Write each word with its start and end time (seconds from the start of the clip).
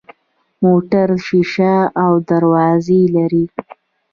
موټر 0.63 1.09
شیشه 1.25 1.73
او 2.03 2.11
دروازې 2.29 3.01
لري. 3.15 3.45